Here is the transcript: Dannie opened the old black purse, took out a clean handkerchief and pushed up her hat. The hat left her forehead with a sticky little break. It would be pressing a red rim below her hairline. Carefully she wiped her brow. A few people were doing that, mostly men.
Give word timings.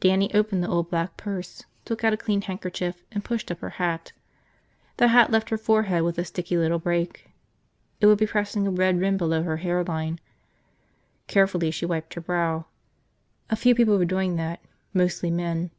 Dannie 0.00 0.34
opened 0.34 0.60
the 0.64 0.68
old 0.68 0.90
black 0.90 1.16
purse, 1.16 1.62
took 1.84 2.02
out 2.02 2.12
a 2.12 2.16
clean 2.16 2.42
handkerchief 2.42 3.04
and 3.12 3.24
pushed 3.24 3.48
up 3.52 3.60
her 3.60 3.68
hat. 3.78 4.10
The 4.96 5.06
hat 5.06 5.30
left 5.30 5.50
her 5.50 5.56
forehead 5.56 6.02
with 6.02 6.18
a 6.18 6.24
sticky 6.24 6.56
little 6.56 6.80
break. 6.80 7.30
It 8.00 8.06
would 8.06 8.18
be 8.18 8.26
pressing 8.26 8.66
a 8.66 8.70
red 8.72 8.98
rim 8.98 9.16
below 9.16 9.44
her 9.44 9.58
hairline. 9.58 10.18
Carefully 11.28 11.70
she 11.70 11.86
wiped 11.86 12.14
her 12.14 12.20
brow. 12.20 12.66
A 13.50 13.54
few 13.54 13.72
people 13.72 13.96
were 13.96 14.04
doing 14.04 14.34
that, 14.34 14.58
mostly 14.94 15.30
men. 15.30 15.70